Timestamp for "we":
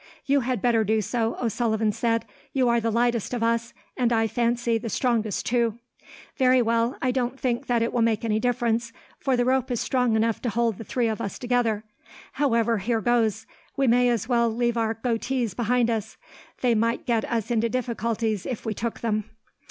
13.77-13.85, 18.65-18.73